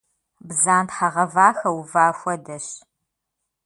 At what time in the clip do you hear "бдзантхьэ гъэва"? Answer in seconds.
0.47-1.47